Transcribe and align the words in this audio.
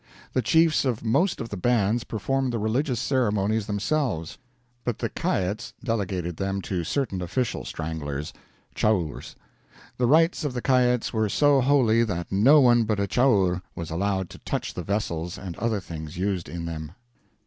The 0.33 0.41
chiefs 0.41 0.83
of 0.83 1.05
most 1.05 1.39
of 1.39 1.49
the 1.49 1.57
bands 1.57 2.03
performed 2.03 2.51
the 2.51 2.57
religious 2.57 2.99
ceremonies 2.99 3.67
themselves; 3.67 4.39
but 4.83 4.97
the 4.97 5.11
Kaets 5.11 5.73
delegated 5.83 6.37
them 6.37 6.59
to 6.63 6.83
certain 6.83 7.21
official 7.21 7.65
stranglers 7.65 8.33
(Chaurs). 8.73 9.35
The 9.97 10.07
rites 10.07 10.43
of 10.43 10.53
the 10.55 10.61
Kaets 10.63 11.13
were 11.13 11.29
so 11.29 11.61
holy 11.61 12.03
that 12.03 12.31
no 12.31 12.59
one 12.61 12.85
but 12.85 12.97
the 12.97 13.05
Chaur 13.05 13.61
was 13.75 13.91
allowed 13.91 14.31
to 14.31 14.39
touch 14.39 14.73
the 14.73 14.81
vessels 14.83 15.37
and 15.37 15.55
other 15.57 15.79
things 15.79 16.17
used 16.17 16.49
in 16.49 16.65
them. 16.65 16.93